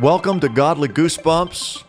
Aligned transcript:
Welcome 0.00 0.38
to 0.40 0.48
Godly 0.48 0.86
Goosebumps. 0.86 1.82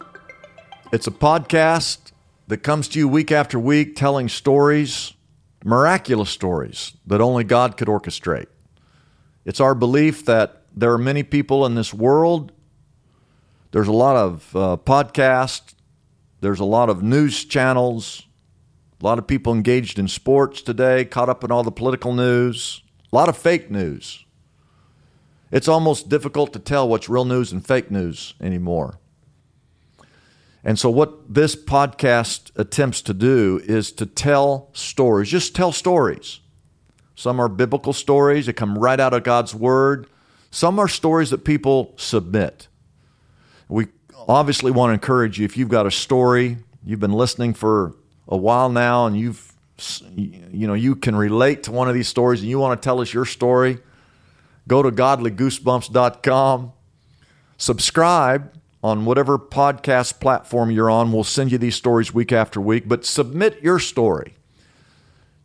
It's 0.91 1.05
a 1.05 1.11
podcast 1.11 2.11
that 2.47 2.63
comes 2.63 2.87
to 2.87 2.97
you 2.97 3.07
week 3.07 3.31
after 3.31 3.59
week 3.59 3.95
telling 3.95 4.29
stories, 4.29 5.13
miraculous 5.63 6.31
stories 6.31 6.93
that 7.05 7.21
only 7.21 7.43
God 7.43 7.77
could 7.77 7.87
orchestrate. 7.87 8.47
It's 9.45 9.59
our 9.59 9.75
belief 9.75 10.25
that 10.25 10.63
there 10.75 10.91
are 10.91 10.97
many 10.97 11.21
people 11.21 11.67
in 11.67 11.75
this 11.75 11.93
world. 11.93 12.51
There's 13.73 13.87
a 13.87 13.91
lot 13.91 14.15
of 14.15 14.55
uh, 14.55 14.77
podcasts, 14.77 15.75
there's 16.41 16.59
a 16.59 16.65
lot 16.65 16.89
of 16.89 17.03
news 17.03 17.45
channels, 17.45 18.25
a 18.99 19.05
lot 19.05 19.19
of 19.19 19.27
people 19.27 19.53
engaged 19.53 19.99
in 19.99 20.07
sports 20.07 20.63
today, 20.63 21.05
caught 21.05 21.29
up 21.29 21.43
in 21.43 21.51
all 21.51 21.61
the 21.61 21.71
political 21.71 22.15
news, 22.15 22.81
a 23.13 23.15
lot 23.15 23.29
of 23.29 23.37
fake 23.37 23.69
news. 23.69 24.25
It's 25.51 25.67
almost 25.67 26.09
difficult 26.09 26.53
to 26.53 26.59
tell 26.59 26.87
what's 26.87 27.09
real 27.09 27.25
news 27.25 27.51
and 27.51 27.65
fake 27.65 27.89
news 27.89 28.35
anymore. 28.39 28.99
And 30.63 30.77
so, 30.77 30.89
what 30.89 31.33
this 31.33 31.55
podcast 31.55 32.51
attempts 32.55 33.01
to 33.03 33.13
do 33.13 33.61
is 33.63 33.91
to 33.93 34.05
tell 34.05 34.69
stories, 34.73 35.29
just 35.29 35.55
tell 35.55 35.71
stories. 35.71 36.41
Some 37.15 37.39
are 37.39 37.49
biblical 37.49 37.93
stories 37.93 38.45
that 38.45 38.53
come 38.53 38.77
right 38.77 38.99
out 38.99 39.13
of 39.13 39.23
God's 39.23 39.55
Word, 39.55 40.07
some 40.51 40.79
are 40.79 40.87
stories 40.87 41.29
that 41.29 41.45
people 41.45 41.93
submit. 41.97 42.67
We 43.67 43.87
obviously 44.27 44.71
want 44.71 44.89
to 44.89 44.93
encourage 44.93 45.39
you 45.39 45.45
if 45.45 45.55
you've 45.57 45.69
got 45.69 45.85
a 45.85 45.91
story, 45.91 46.57
you've 46.83 46.99
been 46.99 47.13
listening 47.13 47.53
for 47.53 47.95
a 48.27 48.37
while 48.37 48.69
now, 48.69 49.05
and 49.05 49.17
you've 49.17 49.53
you 50.13 50.67
know 50.67 50.73
you 50.73 50.93
can 50.93 51.15
relate 51.15 51.63
to 51.63 51.71
one 51.71 51.87
of 51.87 51.95
these 51.95 52.09
stories 52.09 52.41
and 52.41 52.49
you 52.49 52.59
want 52.59 52.79
to 52.79 52.85
tell 52.85 52.99
us 52.99 53.13
your 53.13 53.23
story 53.23 53.79
go 54.69 54.81
to 54.81 54.91
godlygoosebumps.com, 54.91 56.71
subscribe 57.57 58.53
on 58.81 59.03
whatever 59.03 59.37
podcast 59.37 60.21
platform 60.21 60.71
you're 60.71 60.89
on. 60.89 61.11
We'll 61.11 61.25
send 61.25 61.51
you 61.51 61.57
these 61.57 61.75
stories 61.75 62.13
week 62.13 62.31
after 62.31 62.61
week, 62.61 62.87
but 62.87 63.03
submit 63.03 63.61
your 63.61 63.79
story. 63.79 64.35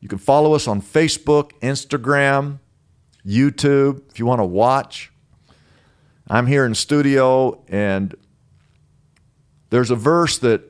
You 0.01 0.09
can 0.09 0.19
follow 0.19 0.55
us 0.55 0.69
on 0.69 0.81
Facebook, 0.83 1.51
Instagram, 1.61 2.61
YouTube 3.27 4.03
if 4.11 4.19
you 4.19 4.27
want 4.27 4.41
to 4.41 4.45
watch. 4.45 5.11
I'm 6.29 6.47
here 6.47 6.65
in 6.67 6.75
studio, 6.75 7.65
and 7.69 8.15
there's 9.71 9.91
a 9.91 9.97
verse 9.97 10.39
that 10.39 10.63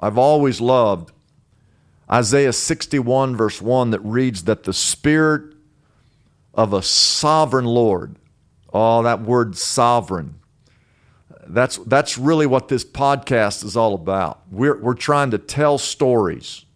I've 0.00 0.18
always 0.18 0.60
loved 0.60 1.12
Isaiah 2.10 2.54
61, 2.54 3.36
verse 3.36 3.60
1, 3.60 3.90
that 3.90 4.00
reads 4.00 4.44
that 4.44 4.64
the 4.64 4.72
Spirit 4.72 5.54
of 6.58 6.72
a 6.72 6.82
sovereign 6.82 7.64
Lord. 7.64 8.16
Oh, 8.72 9.04
that 9.04 9.22
word 9.22 9.56
sovereign. 9.56 10.40
That's, 11.46 11.76
that's 11.78 12.18
really 12.18 12.46
what 12.46 12.66
this 12.66 12.84
podcast 12.84 13.64
is 13.64 13.76
all 13.76 13.94
about. 13.94 14.42
We're, 14.50 14.76
we're 14.76 14.94
trying 14.94 15.30
to 15.30 15.38
tell 15.38 15.78
stories. 15.78 16.66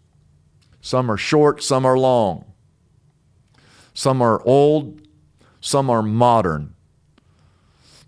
Some 0.79 1.11
are 1.11 1.17
short, 1.17 1.61
some 1.61 1.85
are 1.85 1.97
long. 1.97 2.45
Some 3.93 4.21
are 4.21 4.41
old, 4.45 5.01
some 5.59 5.89
are 5.89 6.01
modern. 6.01 6.75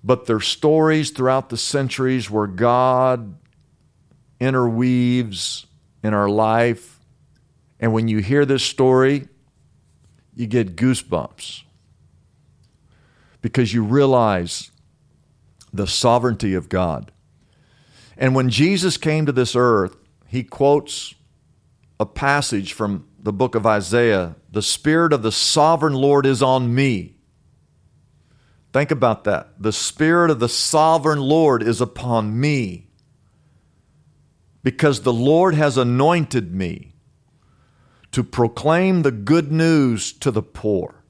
But 0.02 0.28
they're 0.28 0.40
stories 0.40 1.12
throughout 1.12 1.50
the 1.50 1.58
centuries 1.58 2.32
where 2.32 2.48
God 2.48 3.36
interweaves 4.40 5.68
in 6.02 6.14
our 6.14 6.30
life. 6.30 7.02
And 7.82 7.92
when 7.92 8.08
you 8.08 8.20
hear 8.20 8.46
this 8.46 8.64
story, 8.64 9.28
you 10.34 10.48
get 10.48 10.78
goosebumps 10.78 11.65
because 13.46 13.76
you 13.76 13.84
realize 13.84 14.72
the 15.72 15.86
sovereignty 15.86 16.56
of 16.56 16.68
God. 16.68 17.12
And 18.18 18.34
when 18.34 18.50
Jesus 18.50 18.98
came 18.98 19.28
to 19.28 19.32
this 19.32 19.56
earth, 19.56 19.96
he 20.26 20.42
quotes 20.42 21.14
a 22.00 22.08
passage 22.08 22.74
from 22.74 23.08
the 23.20 23.32
book 23.32 23.54
of 23.54 23.68
Isaiah 23.68 24.36
The 24.52 24.64
Spirit 24.64 25.14
of 25.14 25.22
the 25.22 25.32
sovereign 25.32 25.94
Lord 25.94 26.26
is 26.26 26.42
on 26.42 26.74
me. 26.74 27.18
Think 28.74 28.90
about 28.90 29.26
that. 29.26 29.50
The 29.60 29.72
Spirit 29.72 30.32
of 30.32 30.40
the 30.40 30.50
sovereign 30.50 31.20
Lord 31.20 31.62
is 31.62 31.80
upon 31.80 32.40
me 32.40 32.88
because 34.64 35.02
the 35.02 35.14
Lord 35.14 35.54
has 35.54 35.78
anointed 35.78 36.52
me 36.52 36.96
to 38.12 38.24
proclaim 38.24 39.04
the 39.04 39.12
good 39.12 39.52
news 39.52 40.14
to 40.14 40.32
the 40.32 40.42
poor. 40.42 41.05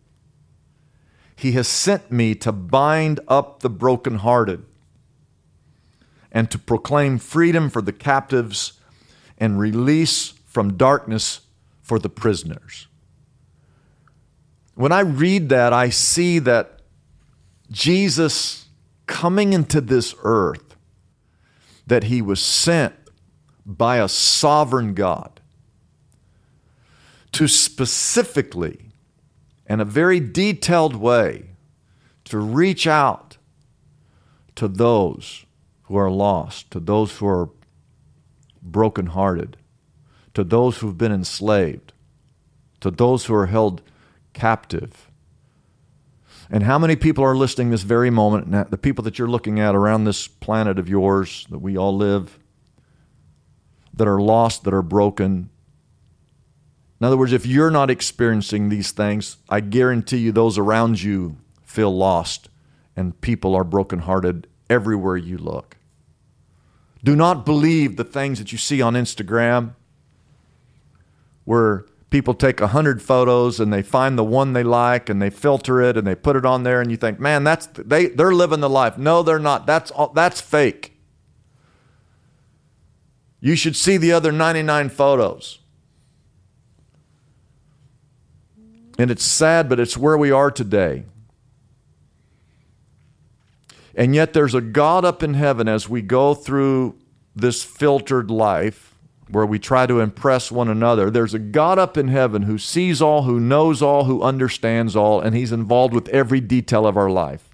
He 1.35 1.51
has 1.53 1.67
sent 1.67 2.11
me 2.11 2.35
to 2.35 2.51
bind 2.51 3.19
up 3.27 3.59
the 3.59 3.69
brokenhearted 3.69 4.65
and 6.31 6.49
to 6.51 6.57
proclaim 6.57 7.17
freedom 7.17 7.69
for 7.69 7.81
the 7.81 7.93
captives 7.93 8.73
and 9.37 9.59
release 9.59 10.33
from 10.45 10.77
darkness 10.77 11.41
for 11.81 11.99
the 11.99 12.09
prisoners. 12.09 12.87
When 14.75 14.91
I 14.91 15.01
read 15.01 15.49
that, 15.49 15.71
I 15.71 15.89
see 15.89 16.39
that 16.39 16.81
Jesus 17.71 18.65
coming 19.07 19.53
into 19.53 19.81
this 19.81 20.15
earth, 20.23 20.75
that 21.87 22.05
he 22.05 22.21
was 22.21 22.41
sent 22.41 22.95
by 23.65 23.97
a 23.97 24.07
sovereign 24.07 24.93
God 24.93 25.41
to 27.31 27.47
specifically 27.47 28.84
in 29.67 29.79
a 29.79 29.85
very 29.85 30.19
detailed 30.19 30.95
way 30.95 31.49
to 32.25 32.39
reach 32.39 32.87
out 32.87 33.37
to 34.55 34.67
those 34.67 35.45
who 35.83 35.95
are 35.95 36.09
lost, 36.09 36.71
to 36.71 36.79
those 36.79 37.17
who 37.17 37.27
are 37.27 37.49
brokenhearted, 38.61 39.57
to 40.33 40.43
those 40.43 40.79
who've 40.79 40.97
been 40.97 41.11
enslaved, 41.11 41.93
to 42.79 42.89
those 42.91 43.25
who 43.25 43.35
are 43.35 43.47
held 43.47 43.81
captive. 44.33 45.09
And 46.49 46.63
how 46.63 46.77
many 46.77 46.95
people 46.95 47.23
are 47.23 47.35
listening 47.35 47.71
this 47.71 47.83
very 47.83 48.09
moment, 48.09 48.69
the 48.69 48.77
people 48.77 49.03
that 49.03 49.17
you're 49.17 49.27
looking 49.27 49.59
at 49.59 49.75
around 49.75 50.03
this 50.03 50.27
planet 50.27 50.77
of 50.77 50.87
yours 50.87 51.47
that 51.49 51.59
we 51.59 51.77
all 51.77 51.95
live, 51.95 52.37
that 53.93 54.07
are 54.07 54.21
lost, 54.21 54.63
that 54.63 54.73
are 54.73 54.81
broken, 54.81 55.49
in 56.99 57.05
other 57.05 57.17
words, 57.17 57.33
if 57.33 57.45
you're 57.45 57.71
not 57.71 57.89
experiencing 57.89 58.69
these 58.69 58.91
things, 58.91 59.37
I 59.49 59.59
guarantee 59.59 60.17
you 60.17 60.31
those 60.31 60.57
around 60.57 61.01
you 61.01 61.37
feel 61.63 61.95
lost 61.95 62.49
and 62.95 63.19
people 63.19 63.53
are 63.55 63.65
brokenhearted 63.65 64.47
everywhere 64.69 65.17
you 65.17 65.37
look. 65.37 65.77
Do 67.03 67.15
not 67.15 67.45
believe 67.45 67.97
the 67.97 68.03
things 68.03 68.39
that 68.39 68.51
you 68.51 68.57
see 68.57 68.81
on 68.81 68.93
Instagram 68.93 69.75
where 71.43 71.85
people 72.09 72.33
take 72.33 72.61
a 72.61 72.67
hundred 72.67 73.01
photos 73.01 73.59
and 73.59 73.71
they 73.73 73.83
find 73.83 74.17
the 74.17 74.23
one 74.23 74.53
they 74.53 74.63
like 74.63 75.09
and 75.09 75.21
they 75.21 75.29
filter 75.29 75.81
it 75.81 75.97
and 75.97 76.07
they 76.07 76.15
put 76.15 76.35
it 76.35 76.45
on 76.45 76.63
there 76.63 76.79
and 76.81 76.89
you 76.89 76.97
think, 76.97 77.19
man, 77.19 77.43
that's 77.43 77.67
they 77.67 78.07
they're 78.07 78.33
living 78.33 78.61
the 78.61 78.69
life. 78.69 78.97
No, 78.97 79.21
they're 79.21 79.37
not. 79.37 79.67
That's 79.67 79.91
all, 79.91 80.07
that's 80.09 80.39
fake. 80.39 80.93
You 83.41 83.55
should 83.55 83.75
see 83.75 83.97
the 83.97 84.11
other 84.11 84.31
99 84.31 84.89
photos. 84.89 85.59
And 88.97 89.11
it's 89.11 89.23
sad, 89.23 89.67
but 89.67 89.79
it's 89.79 89.97
where 89.97 90.17
we 90.17 90.31
are 90.31 90.51
today. 90.51 91.05
And 93.95 94.13
yet 94.13 94.33
there's 94.33 94.53
a 94.53 94.61
God 94.61 95.05
up 95.05 95.23
in 95.23 95.33
heaven 95.33 95.67
as 95.67 95.87
we 95.87 96.01
go 96.01 96.33
through 96.33 96.97
this 97.35 97.63
filtered 97.63 98.29
life 98.29 98.95
where 99.29 99.45
we 99.45 99.57
try 99.57 99.85
to 99.85 99.99
impress 99.99 100.51
one 100.51 100.69
another. 100.69 101.09
There's 101.09 101.33
a 101.33 101.39
God 101.39 101.79
up 101.79 101.97
in 101.97 102.09
heaven 102.09 102.43
who 102.43 102.57
sees 102.57 103.01
all, 103.01 103.23
who 103.23 103.39
knows 103.39 103.81
all, 103.81 104.05
who 104.05 104.21
understands 104.21 104.95
all, 104.95 105.19
and 105.19 105.35
He's 105.35 105.51
involved 105.51 105.93
with 105.93 106.07
every 106.09 106.39
detail 106.39 106.85
of 106.85 106.95
our 106.97 107.09
life. 107.09 107.49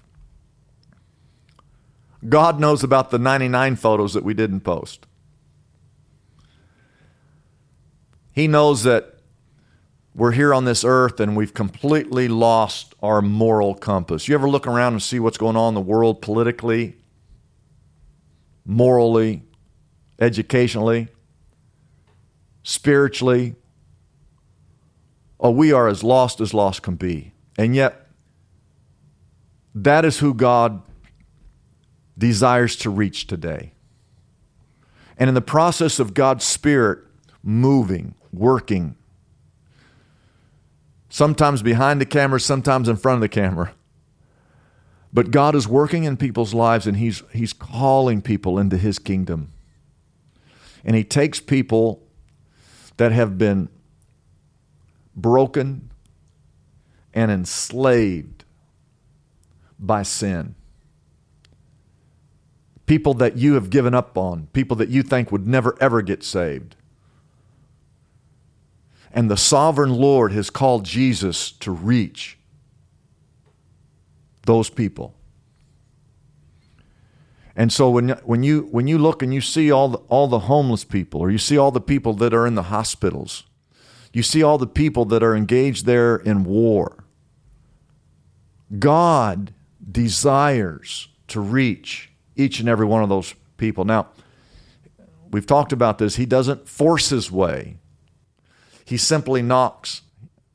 God 2.28 2.60
knows 2.60 2.84
about 2.84 3.10
the 3.10 3.18
99 3.18 3.76
photos 3.76 4.14
that 4.14 4.22
we 4.22 4.34
didn't 4.34 4.60
post. 4.60 5.06
He 8.32 8.46
knows 8.46 8.84
that 8.84 9.11
we're 10.14 10.32
here 10.32 10.52
on 10.52 10.64
this 10.64 10.84
earth 10.84 11.20
and 11.20 11.36
we've 11.36 11.54
completely 11.54 12.28
lost 12.28 12.94
our 13.02 13.22
moral 13.22 13.74
compass. 13.74 14.28
You 14.28 14.34
ever 14.34 14.48
look 14.48 14.66
around 14.66 14.92
and 14.92 15.02
see 15.02 15.18
what's 15.18 15.38
going 15.38 15.56
on 15.56 15.68
in 15.68 15.74
the 15.74 15.80
world 15.80 16.20
politically, 16.20 16.96
morally, 18.66 19.42
educationally, 20.20 21.08
spiritually? 22.62 23.54
Oh, 25.40 25.50
we 25.50 25.72
are 25.72 25.88
as 25.88 26.04
lost 26.04 26.40
as 26.40 26.52
lost 26.52 26.82
can 26.82 26.96
be. 26.96 27.32
And 27.56 27.74
yet, 27.74 28.06
that 29.74 30.04
is 30.04 30.18
who 30.18 30.34
God 30.34 30.82
desires 32.18 32.76
to 32.76 32.90
reach 32.90 33.26
today. 33.26 33.72
And 35.16 35.28
in 35.28 35.34
the 35.34 35.40
process 35.40 35.98
of 35.98 36.12
God's 36.12 36.44
Spirit 36.44 36.98
moving, 37.42 38.14
working, 38.32 38.96
sometimes 41.12 41.60
behind 41.62 42.00
the 42.00 42.06
camera, 42.06 42.40
sometimes 42.40 42.88
in 42.88 42.96
front 42.96 43.16
of 43.16 43.20
the 43.20 43.28
camera. 43.28 43.74
But 45.12 45.30
God 45.30 45.54
is 45.54 45.68
working 45.68 46.04
in 46.04 46.16
people's 46.16 46.54
lives 46.54 46.86
and 46.86 46.96
He's, 46.96 47.22
he's 47.32 47.52
calling 47.52 48.22
people 48.22 48.58
into 48.58 48.78
His 48.78 48.98
kingdom. 48.98 49.52
And 50.82 50.96
He 50.96 51.04
takes 51.04 51.38
people 51.38 52.02
that 52.96 53.12
have 53.12 53.36
been 53.36 53.68
broken 55.14 55.90
and 57.12 57.30
enslaved 57.30 58.44
by 59.78 60.04
sin. 60.04 60.54
People 62.86 63.12
that 63.14 63.36
you 63.36 63.52
have 63.52 63.68
given 63.68 63.94
up 63.94 64.16
on, 64.16 64.48
people 64.54 64.78
that 64.78 64.88
you 64.88 65.02
think 65.02 65.30
would 65.30 65.46
never 65.46 65.76
ever 65.78 66.00
get 66.00 66.24
saved. 66.24 66.74
And 69.12 69.30
the 69.30 69.36
sovereign 69.36 69.92
Lord 69.94 70.32
has 70.32 70.48
called 70.50 70.84
Jesus 70.84 71.52
to 71.52 71.70
reach 71.70 72.38
those 74.46 74.70
people. 74.70 75.14
And 77.54 77.72
so 77.72 77.90
when, 77.90 78.10
when, 78.24 78.42
you, 78.42 78.68
when 78.70 78.86
you 78.86 78.96
look 78.96 79.22
and 79.22 79.34
you 79.34 79.42
see 79.42 79.70
all 79.70 79.88
the, 79.88 79.98
all 80.08 80.26
the 80.26 80.40
homeless 80.40 80.84
people, 80.84 81.20
or 81.20 81.30
you 81.30 81.38
see 81.38 81.58
all 81.58 81.70
the 81.70 81.80
people 81.80 82.14
that 82.14 82.32
are 82.32 82.46
in 82.46 82.54
the 82.54 82.64
hospitals, 82.64 83.44
you 84.12 84.22
see 84.22 84.42
all 84.42 84.58
the 84.58 84.66
people 84.66 85.04
that 85.06 85.22
are 85.22 85.36
engaged 85.36 85.84
there 85.84 86.16
in 86.16 86.44
war, 86.44 87.04
God 88.78 89.52
desires 89.90 91.08
to 91.28 91.40
reach 91.40 92.10
each 92.36 92.60
and 92.60 92.68
every 92.68 92.86
one 92.86 93.02
of 93.02 93.10
those 93.10 93.34
people. 93.58 93.84
Now, 93.84 94.08
we've 95.30 95.46
talked 95.46 95.72
about 95.72 95.98
this. 95.98 96.16
He 96.16 96.26
doesn't 96.26 96.68
force 96.68 97.10
his 97.10 97.30
way, 97.30 97.76
he 98.84 98.96
simply 98.96 99.42
knocks. 99.42 100.02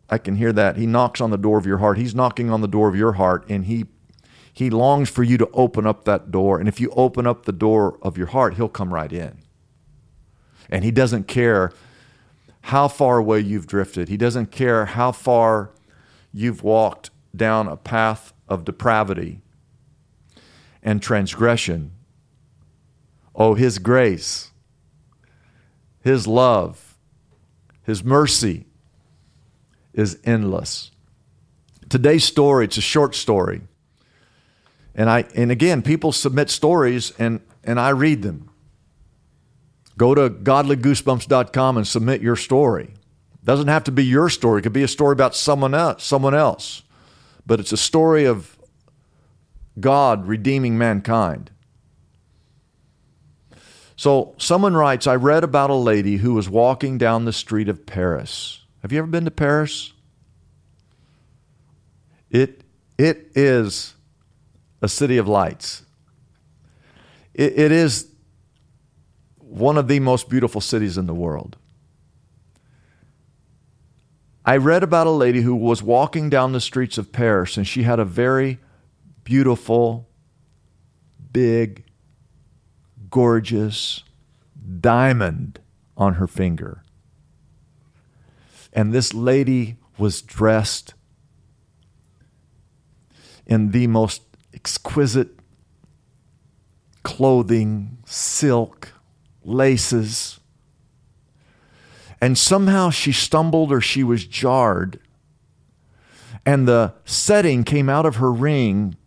I 0.09 0.17
can 0.17 0.35
hear 0.35 0.53
that. 0.53 0.77
He 0.77 0.85
knocks 0.85 1.19
on 1.19 1.31
the 1.31 1.37
door 1.37 1.57
of 1.57 1.65
your 1.65 1.79
heart. 1.79 1.97
He's 1.97 2.15
knocking 2.15 2.49
on 2.49 2.61
the 2.61 2.67
door 2.67 2.87
of 2.87 2.95
your 2.95 3.13
heart, 3.13 3.45
and 3.49 3.65
he 3.65 3.85
he 4.53 4.71
longs 4.71 5.07
for 5.09 5.21
you 5.21 5.37
to 5.37 5.49
open 5.53 5.85
up 5.85 6.05
that 6.05 6.31
door. 6.31 6.59
And 6.59 6.67
if 6.67 6.79
you 6.79 6.89
open 6.95 7.27
up 7.27 7.45
the 7.45 7.51
door 7.51 7.99
of 8.01 8.17
your 8.17 8.27
heart, 8.27 8.55
he'll 8.55 8.67
come 8.67 8.91
right 8.91 9.13
in. 9.13 9.37
And 10.67 10.83
he 10.83 10.89
doesn't 10.89 11.27
care 11.27 11.71
how 12.61 12.87
far 12.87 13.19
away 13.19 13.39
you've 13.39 13.67
drifted. 13.67 14.09
He 14.09 14.17
doesn't 14.17 14.51
care 14.51 14.87
how 14.87 15.11
far 15.11 15.71
you've 16.33 16.63
walked 16.63 17.11
down 17.35 17.67
a 17.67 17.77
path 17.77 18.33
of 18.49 18.65
depravity 18.65 19.41
and 20.81 21.01
transgression. 21.01 21.91
Oh, 23.35 23.53
His 23.53 23.77
grace, 23.77 24.51
His 26.01 26.27
love, 26.27 26.86
His 27.87 28.03
mercy 28.03 28.65
is 29.93 30.19
endless. 30.25 30.91
Today's 31.87 32.25
story, 32.25 32.65
it's 32.65 32.77
a 32.77 32.81
short 32.81 33.15
story. 33.15 33.61
And 34.93 35.09
I 35.09 35.23
and 35.35 35.51
again, 35.51 35.81
people 35.81 36.11
submit 36.11 36.49
stories 36.49 37.13
and 37.17 37.39
and 37.63 37.79
I 37.79 37.89
read 37.89 38.23
them. 38.23 38.49
Go 39.97 40.13
to 40.13 40.29
godlygoosebumps.com 40.29 41.77
and 41.77 41.87
submit 41.87 42.21
your 42.21 42.35
story. 42.35 42.93
Doesn't 43.45 43.69
have 43.69 43.85
to 43.85 43.91
be 43.91 44.03
your 44.03 44.27
story. 44.27 44.59
It 44.59 44.63
could 44.63 44.73
be 44.73 44.83
a 44.83 44.87
story 44.89 45.13
about 45.13 45.33
someone 45.33 45.73
else, 45.73 46.03
someone 46.03 46.35
else. 46.35 46.83
But 47.45 47.61
it's 47.61 47.71
a 47.71 47.77
story 47.77 48.25
of 48.25 48.57
God 49.79 50.27
redeeming 50.27 50.77
mankind. 50.77 51.51
So 53.97 54.35
someone 54.37 54.75
writes, 54.75 55.07
I 55.07 55.15
read 55.15 55.43
about 55.43 55.71
a 55.71 55.75
lady 55.75 56.17
who 56.17 56.35
was 56.35 56.47
walking 56.47 56.99
down 56.99 57.25
the 57.25 57.33
street 57.33 57.67
of 57.67 57.87
Paris. 57.87 58.61
Have 58.83 58.91
you 58.91 58.99
ever 58.99 59.07
been 59.07 59.25
to 59.25 59.31
Paris? 59.31 59.91
It, 62.29 62.61
it 62.99 63.31
is 63.33 63.95
a 64.83 64.87
city 64.87 65.17
of 65.17 65.27
lights. 65.27 65.83
It, 67.33 67.57
it 67.57 67.71
is 67.71 68.07
one 69.39 69.77
of 69.79 69.87
the 69.87 69.99
most 69.99 70.29
beautiful 70.29 70.61
cities 70.61 70.99
in 70.99 71.07
the 71.07 71.15
world. 71.15 71.57
I 74.45 74.57
read 74.57 74.83
about 74.83 75.07
a 75.07 75.11
lady 75.11 75.41
who 75.41 75.55
was 75.55 75.81
walking 75.81 76.29
down 76.29 76.51
the 76.51 76.61
streets 76.61 76.99
of 76.99 77.11
Paris 77.11 77.57
and 77.57 77.67
she 77.67 77.81
had 77.81 77.97
a 77.97 78.05
very 78.05 78.59
beautiful, 79.23 80.07
big, 81.33 81.86
gorgeous 83.09 84.03
diamond 84.79 85.59
on 85.95 86.15
her 86.15 86.27
finger. 86.27 86.83
And 88.73 88.93
this 88.93 89.13
lady 89.13 89.77
was 89.97 90.21
dressed 90.21 90.93
in 93.45 93.71
the 93.71 93.87
most 93.87 94.21
exquisite 94.53 95.39
clothing, 97.03 97.97
silk, 98.05 98.91
laces. 99.43 100.39
And 102.19 102.37
somehow 102.37 102.89
she 102.89 103.11
stumbled 103.11 103.71
or 103.71 103.79
she 103.79 104.03
was 104.03 104.25
jarred. 104.25 104.99
And 106.45 106.67
the 106.67 106.93
setting 107.05 107.63
came 107.63 107.89
out 107.89 108.05
of 108.05 108.17
her 108.17 108.31
ring 108.31 108.97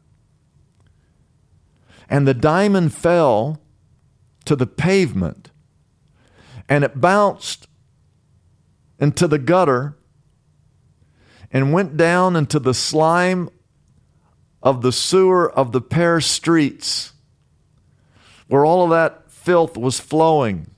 and 2.10 2.26
the 2.26 2.34
diamond 2.34 2.92
fell 2.92 3.60
to 4.44 4.56
the 4.56 4.66
pavement 4.66 5.50
and 6.68 6.84
it 6.84 7.00
bounced 7.00 7.66
into 8.98 9.26
the 9.26 9.38
gutter 9.38 9.96
and 11.50 11.72
went 11.72 11.96
down 11.96 12.36
into 12.36 12.60
the 12.60 12.74
slime 12.74 13.48
of 14.62 14.82
the 14.82 14.92
sewer 14.92 15.50
of 15.50 15.72
the 15.72 15.80
Paris 15.80 16.26
streets 16.26 17.12
where 18.46 18.64
all 18.64 18.84
of 18.84 18.90
that 18.90 19.30
filth 19.30 19.76
was 19.76 19.98
flowing. 19.98 20.70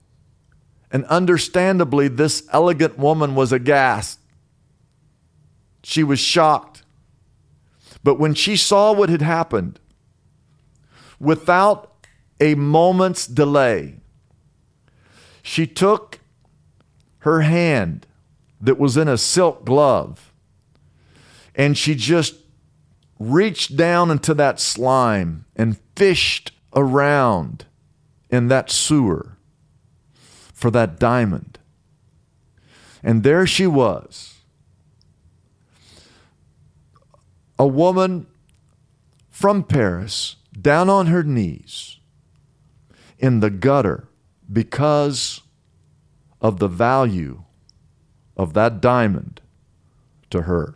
And 0.91 1.05
understandably, 1.07 2.09
this 2.09 2.47
elegant 2.53 2.99
woman 2.99 3.35
was 3.35 3.53
aghast. 3.53 4.19
She 5.83 6.05
was 6.05 6.21
shocked. 6.21 6.85
But 8.05 8.19
when 8.19 8.35
she 8.35 8.57
saw 8.57 8.93
what 8.93 9.09
had 9.09 9.23
happened, 9.23 9.81
without 11.19 11.92
a 12.43 12.57
moment's 12.57 13.25
delay, 13.29 13.95
she 15.45 15.65
took 15.65 16.19
her 17.19 17.43
hand 17.43 18.05
that 18.61 18.81
was 18.81 18.97
in 18.97 19.07
a 19.07 19.17
silk 19.17 19.65
glove 19.65 20.33
and 21.55 21.79
she 21.79 21.95
just 21.95 22.35
reached 23.21 23.77
down 23.77 24.11
into 24.11 24.35
that 24.35 24.59
slime 24.59 25.45
and 25.55 25.79
fished 25.95 26.51
around 26.75 27.65
in 28.29 28.49
that 28.49 28.73
sewer 28.73 29.37
for 30.53 30.69
that 30.73 30.99
diamond. 30.99 31.61
And 33.05 33.23
there 33.23 33.47
she 33.47 33.69
was, 33.69 34.35
a 37.57 37.69
woman 37.69 38.27
from 39.31 39.63
Paris 39.63 40.35
down 40.61 40.91
on 40.91 41.07
her 41.07 41.23
knees 41.23 42.01
in 43.23 43.41
the 43.41 43.49
gutter 43.49 44.09
because 44.53 45.41
of 46.43 46.59
the 46.59 46.69
value 46.69 47.45
of 48.37 48.53
that 48.53 48.81
diamond 48.81 49.41
to 50.29 50.43
her. 50.43 50.75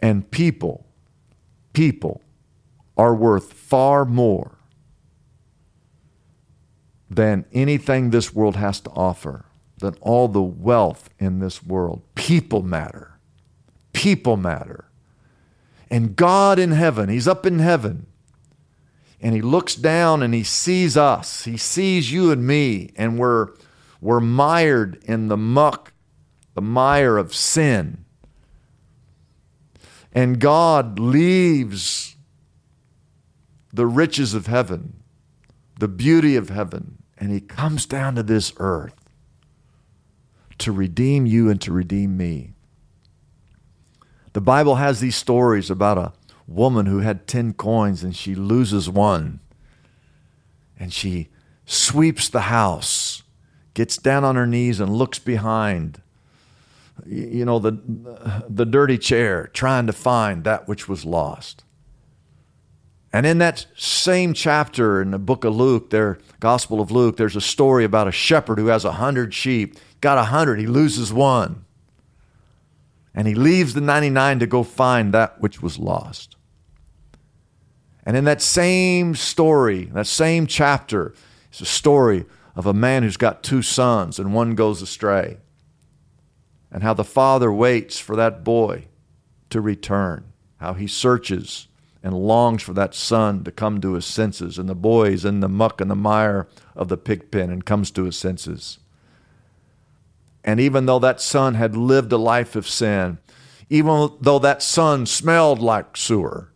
And 0.00 0.28
people, 0.30 0.84
people 1.72 2.20
are 2.96 3.14
worth 3.14 3.52
far 3.52 4.04
more 4.04 4.58
than 7.08 7.44
anything 7.52 8.10
this 8.10 8.34
world 8.34 8.56
has 8.56 8.80
to 8.80 8.90
offer, 8.90 9.44
than 9.78 9.94
all 10.00 10.28
the 10.28 10.42
wealth 10.42 11.10
in 11.18 11.38
this 11.38 11.62
world. 11.62 12.02
People 12.14 12.62
matter. 12.62 13.18
People 13.92 14.36
matter. 14.36 14.86
And 15.90 16.16
God 16.16 16.58
in 16.58 16.72
heaven, 16.72 17.08
He's 17.08 17.28
up 17.28 17.44
in 17.44 17.58
heaven, 17.58 18.06
and 19.20 19.34
He 19.34 19.42
looks 19.42 19.74
down 19.74 20.22
and 20.22 20.32
He 20.32 20.42
sees 20.42 20.96
us. 20.96 21.44
He 21.44 21.56
sees 21.56 22.12
you 22.12 22.30
and 22.30 22.46
me, 22.46 22.92
and 22.96 23.18
we're, 23.18 23.48
we're 24.00 24.20
mired 24.20 25.02
in 25.04 25.28
the 25.28 25.36
muck, 25.36 25.92
the 26.54 26.62
mire 26.62 27.16
of 27.16 27.34
sin. 27.34 28.04
And 30.12 30.40
God 30.40 30.98
leaves 30.98 32.16
the 33.72 33.86
riches 33.86 34.34
of 34.34 34.46
heaven, 34.46 35.02
the 35.78 35.88
beauty 35.88 36.36
of 36.36 36.48
heaven, 36.48 36.98
and 37.18 37.30
He 37.30 37.40
comes 37.40 37.86
down 37.86 38.14
to 38.16 38.22
this 38.22 38.52
earth 38.56 38.94
to 40.58 40.72
redeem 40.72 41.26
you 41.26 41.48
and 41.48 41.60
to 41.60 41.72
redeem 41.72 42.16
me. 42.16 42.52
The 44.32 44.40
Bible 44.40 44.76
has 44.76 45.00
these 45.00 45.16
stories 45.16 45.70
about 45.70 45.98
a 45.98 46.12
woman 46.50 46.86
who 46.86 46.98
had 46.98 47.26
10 47.26 47.54
coins 47.54 48.02
and 48.02 48.14
she 48.14 48.34
loses 48.34 48.90
one. 48.90 49.40
And 50.78 50.92
she 50.92 51.28
sweeps 51.64 52.28
the 52.28 52.42
house, 52.42 53.22
gets 53.74 53.96
down 53.96 54.24
on 54.24 54.36
her 54.36 54.46
knees, 54.46 54.80
and 54.80 54.92
looks 54.92 55.18
behind 55.18 56.02
you 57.06 57.44
know, 57.44 57.58
the, 57.58 57.78
the 58.48 58.66
dirty 58.66 58.98
chair, 58.98 59.48
trying 59.52 59.86
to 59.86 59.92
find 59.92 60.44
that 60.44 60.68
which 60.68 60.88
was 60.88 61.04
lost. 61.04 61.64
And 63.12 63.26
in 63.26 63.38
that 63.38 63.66
same 63.76 64.34
chapter 64.34 65.02
in 65.02 65.10
the 65.10 65.18
book 65.18 65.44
of 65.44 65.54
Luke, 65.54 65.90
there, 65.90 66.18
Gospel 66.38 66.80
of 66.80 66.90
Luke, 66.90 67.16
there's 67.16 67.36
a 67.36 67.40
story 67.40 67.84
about 67.84 68.06
a 68.06 68.12
shepherd 68.12 68.58
who 68.58 68.66
has 68.66 68.84
a 68.84 68.92
hundred 68.92 69.34
sheep. 69.34 69.76
Got 70.00 70.18
a 70.18 70.24
hundred, 70.24 70.60
he 70.60 70.66
loses 70.66 71.12
one. 71.12 71.64
And 73.12 73.26
he 73.26 73.34
leaves 73.34 73.74
the 73.74 73.80
99 73.80 74.38
to 74.38 74.46
go 74.46 74.62
find 74.62 75.12
that 75.12 75.40
which 75.40 75.60
was 75.60 75.78
lost. 75.78 76.36
And 78.10 78.16
in 78.16 78.24
that 78.24 78.42
same 78.42 79.14
story, 79.14 79.84
that 79.92 80.08
same 80.08 80.48
chapter, 80.48 81.14
it's 81.48 81.60
a 81.60 81.64
story 81.64 82.26
of 82.56 82.66
a 82.66 82.74
man 82.74 83.04
who's 83.04 83.16
got 83.16 83.44
two 83.44 83.62
sons 83.62 84.18
and 84.18 84.34
one 84.34 84.56
goes 84.56 84.82
astray. 84.82 85.36
And 86.72 86.82
how 86.82 86.92
the 86.92 87.04
father 87.04 87.52
waits 87.52 88.00
for 88.00 88.16
that 88.16 88.42
boy 88.42 88.88
to 89.50 89.60
return, 89.60 90.24
how 90.56 90.74
he 90.74 90.88
searches 90.88 91.68
and 92.02 92.12
longs 92.12 92.64
for 92.64 92.72
that 92.72 92.96
son 92.96 93.44
to 93.44 93.52
come 93.52 93.80
to 93.80 93.92
his 93.92 94.06
senses. 94.06 94.58
And 94.58 94.68
the 94.68 94.74
boy 94.74 95.10
is 95.10 95.24
in 95.24 95.38
the 95.38 95.48
muck 95.48 95.80
and 95.80 95.88
the 95.88 95.94
mire 95.94 96.48
of 96.74 96.88
the 96.88 96.96
pig 96.98 97.30
pen 97.30 97.48
and 97.48 97.64
comes 97.64 97.92
to 97.92 98.06
his 98.06 98.18
senses. 98.18 98.80
And 100.42 100.58
even 100.58 100.86
though 100.86 100.98
that 100.98 101.20
son 101.20 101.54
had 101.54 101.76
lived 101.76 102.10
a 102.10 102.18
life 102.18 102.56
of 102.56 102.68
sin, 102.68 103.18
even 103.68 104.10
though 104.20 104.40
that 104.40 104.64
son 104.64 105.06
smelled 105.06 105.60
like 105.60 105.96
sewer, 105.96 106.49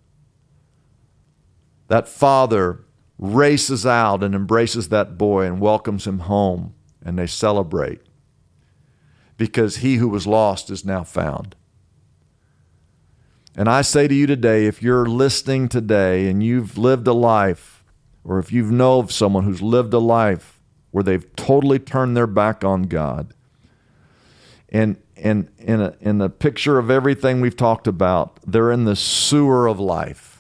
that 1.89 2.09
father 2.09 2.85
races 3.19 3.87
out 3.87 4.23
and 4.23 4.35
embraces 4.35 4.89
that 4.89 5.17
boy 5.17 5.47
and 5.47 5.61
welcomes 5.61 6.07
him 6.07 6.21
home, 6.21 6.75
and 7.05 7.19
they 7.19 7.27
celebrate 7.27 8.01
because 9.37 9.79
he 9.79 9.97
who 9.97 10.09
was 10.09 10.27
lost 10.27 10.71
is 10.71 10.85
now 10.85 11.05
found. 11.05 11.55
And 13.57 13.69
I 13.69 13.83
say 13.83 14.09
to 14.09 14.15
you 14.15 14.27
today, 14.27 14.67
if 14.67 14.83
you're 14.83 15.07
listening 15.07 15.69
today 15.69 16.29
and 16.29 16.43
you've 16.43 16.77
lived 16.77 17.07
a 17.07 17.13
life, 17.13 17.85
or 18.25 18.39
if 18.39 18.51
you 18.51 18.65
know 18.65 18.99
of 18.99 19.13
someone 19.13 19.45
who's 19.45 19.63
lived 19.63 19.93
a 19.95 19.99
life 19.99 20.59
where 20.91 21.05
they've 21.05 21.35
totally 21.37 21.79
turned 21.79 22.17
their 22.17 22.27
back 22.27 22.65
on 22.65 22.85
God, 22.85 23.33
and 24.71 24.97
and 25.17 25.49
in 25.59 25.81
a, 25.81 25.95
in 26.01 26.21
a 26.21 26.29
picture 26.29 26.79
of 26.79 26.91
everything 26.91 27.41
we've 27.41 27.57
talked 27.57 27.87
about, 27.87 28.41
they're 28.45 28.73
in 28.73 28.85
the 28.85 28.97
sewer 28.97 29.69
of 29.69 29.79
life. 29.79 30.34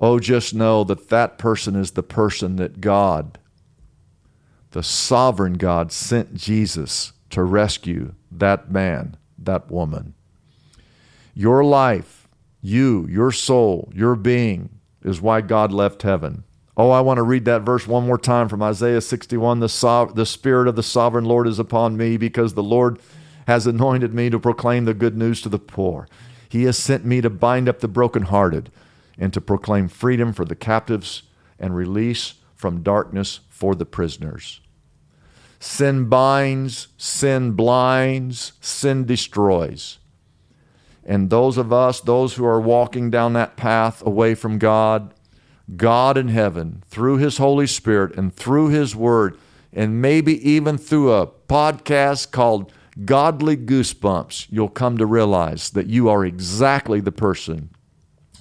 Oh, 0.00 0.18
just 0.18 0.54
know 0.54 0.82
that 0.84 1.10
that 1.10 1.36
person 1.36 1.76
is 1.76 1.90
the 1.90 2.02
person 2.02 2.56
that 2.56 2.80
God, 2.80 3.38
the 4.70 4.82
sovereign 4.82 5.54
God, 5.54 5.92
sent 5.92 6.34
Jesus 6.34 7.12
to 7.28 7.44
rescue 7.44 8.14
that 8.32 8.70
man, 8.70 9.16
that 9.36 9.70
woman. 9.70 10.14
Your 11.34 11.62
life, 11.62 12.26
you, 12.62 13.06
your 13.08 13.30
soul, 13.30 13.92
your 13.94 14.16
being 14.16 14.80
is 15.04 15.20
why 15.20 15.42
God 15.42 15.70
left 15.70 16.02
heaven. 16.02 16.44
Oh, 16.76 16.90
I 16.90 17.02
want 17.02 17.18
to 17.18 17.22
read 17.22 17.44
that 17.44 17.62
verse 17.62 17.86
one 17.86 18.06
more 18.06 18.18
time 18.18 18.48
from 18.48 18.62
Isaiah 18.62 19.02
61. 19.02 19.60
The, 19.60 19.68
so- 19.68 20.12
the 20.14 20.24
Spirit 20.24 20.66
of 20.66 20.76
the 20.76 20.82
sovereign 20.82 21.26
Lord 21.26 21.46
is 21.46 21.58
upon 21.58 21.98
me 21.98 22.16
because 22.16 22.54
the 22.54 22.62
Lord 22.62 22.98
has 23.46 23.66
anointed 23.66 24.14
me 24.14 24.30
to 24.30 24.38
proclaim 24.38 24.86
the 24.86 24.94
good 24.94 25.16
news 25.16 25.42
to 25.42 25.50
the 25.50 25.58
poor. 25.58 26.08
He 26.48 26.64
has 26.64 26.78
sent 26.78 27.04
me 27.04 27.20
to 27.20 27.28
bind 27.28 27.68
up 27.68 27.80
the 27.80 27.88
brokenhearted 27.88 28.70
and 29.20 29.32
to 29.34 29.40
proclaim 29.40 29.86
freedom 29.86 30.32
for 30.32 30.46
the 30.46 30.56
captives 30.56 31.24
and 31.58 31.76
release 31.76 32.34
from 32.56 32.82
darkness 32.82 33.40
for 33.50 33.74
the 33.74 33.84
prisoners. 33.84 34.60
Sin 35.60 36.08
binds, 36.08 36.88
sin 36.96 37.52
blinds, 37.52 38.54
sin 38.62 39.04
destroys. 39.04 39.98
And 41.04 41.28
those 41.28 41.58
of 41.58 41.70
us, 41.72 42.00
those 42.00 42.34
who 42.34 42.46
are 42.46 42.60
walking 42.60 43.10
down 43.10 43.34
that 43.34 43.56
path 43.56 44.04
away 44.04 44.34
from 44.34 44.58
God, 44.58 45.12
God 45.76 46.16
in 46.16 46.28
heaven, 46.28 46.82
through 46.88 47.18
His 47.18 47.36
Holy 47.36 47.66
Spirit 47.66 48.16
and 48.16 48.34
through 48.34 48.68
His 48.68 48.96
Word, 48.96 49.38
and 49.72 50.00
maybe 50.00 50.48
even 50.48 50.78
through 50.78 51.12
a 51.12 51.26
podcast 51.26 52.30
called 52.30 52.72
Godly 53.04 53.56
Goosebumps, 53.56 54.46
you'll 54.50 54.68
come 54.68 54.96
to 54.96 55.06
realize 55.06 55.70
that 55.70 55.86
you 55.86 56.08
are 56.08 56.24
exactly 56.24 57.00
the 57.00 57.12
person 57.12 57.70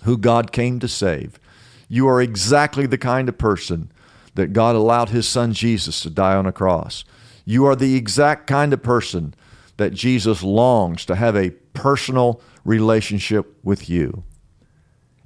who 0.04 0.18
God 0.18 0.52
came 0.52 0.80
to 0.80 0.88
save. 0.88 1.40
You 1.88 2.08
are 2.08 2.22
exactly 2.22 2.86
the 2.86 2.98
kind 2.98 3.28
of 3.30 3.38
person 3.38 3.92
that 4.36 4.54
God 4.54 4.76
allowed 4.76 5.10
His 5.10 5.28
Son 5.28 5.54
Jesus 5.54 6.02
to 6.02 6.10
die 6.10 6.36
on 6.36 6.46
a 6.46 6.52
cross. 6.52 7.04
You 7.46 7.66
are 7.66 7.76
the 7.76 7.96
exact 7.96 8.48
kind 8.48 8.74
of 8.74 8.84
person 8.84 9.34
that 9.78 9.94
Jesus 9.94 10.44
longs 10.44 11.06
to 11.06 11.16
have 11.16 11.36
a 11.36 11.52
personal 11.74 12.42
relationship 12.64 13.58
with 13.64 13.90
you. 13.90 14.24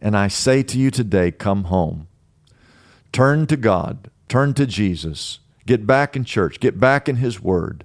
And 0.01 0.15
I 0.15 0.27
say 0.27 0.63
to 0.63 0.77
you 0.77 0.91
today, 0.91 1.31
come 1.31 1.65
home. 1.65 2.07
Turn 3.11 3.45
to 3.47 3.57
God, 3.57 4.09
turn 4.27 4.53
to 4.55 4.65
Jesus, 4.65 5.39
get 5.65 5.85
back 5.85 6.15
in 6.15 6.23
church, 6.23 6.59
get 6.59 6.79
back 6.79 7.07
in 7.07 7.17
His 7.17 7.41
Word. 7.41 7.83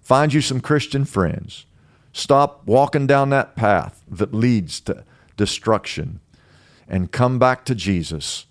Find 0.00 0.32
you 0.32 0.40
some 0.40 0.60
Christian 0.60 1.04
friends. 1.04 1.66
Stop 2.12 2.66
walking 2.66 3.06
down 3.06 3.30
that 3.30 3.56
path 3.56 4.02
that 4.08 4.34
leads 4.34 4.80
to 4.80 5.04
destruction 5.36 6.20
and 6.88 7.12
come 7.12 7.38
back 7.38 7.64
to 7.64 7.74
Jesus. 7.74 8.46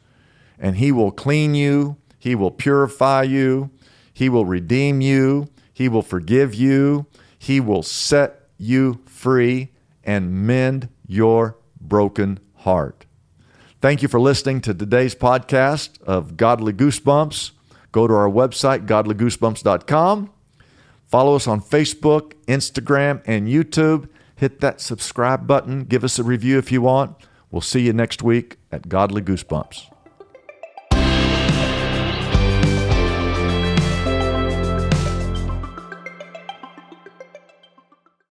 And 0.60 0.78
He 0.78 0.92
will 0.92 1.12
clean 1.12 1.56
you, 1.56 1.98
He 2.18 2.36
will 2.36 2.52
purify 2.52 3.24
you, 3.24 3.72
He 4.14 4.30
will 4.30 4.46
redeem 4.46 5.02
you, 5.02 5.50
He 5.74 5.90
will 5.90 6.02
forgive 6.02 6.54
you, 6.54 7.06
He 7.38 7.60
will 7.60 7.84
set 7.84 8.48
you 8.58 9.02
free 9.06 9.72
and 10.04 10.32
mend 10.32 10.90
your 11.08 11.58
broken 11.80 12.40
heart. 12.58 13.06
Thank 13.82 14.02
you 14.04 14.08
for 14.08 14.20
listening 14.20 14.62
to 14.62 14.74
today's 14.74 15.16
podcast 15.16 16.02
of 16.04 16.38
Godly 16.38 16.74
Goosebumps. 16.74 17.52
Go 17.92 18.08
to 18.08 18.14
our 18.14 18.30
website, 18.30 18.86
godlygoosebumps.com. 18.86 20.30
Follow 21.08 21.36
us 21.36 21.48
on 21.48 21.62
Facebook, 21.62 22.34
Instagram, 22.48 23.22
and 23.26 23.48
YouTube. 23.48 24.08
Hit 24.42 24.60
that 24.62 24.82
subscribe 24.82 25.46
button. 25.46 25.84
Give 25.84 26.04
us 26.04 26.18
a 26.18 26.24
review 26.24 26.58
if 26.58 26.72
you 26.72 26.82
want. 26.82 27.16
We'll 27.52 27.62
see 27.62 27.82
you 27.82 27.94
next 27.94 28.24
week 28.24 28.58
at 28.72 28.90
Godly 28.90 29.22
Goosebumps. 29.22 29.92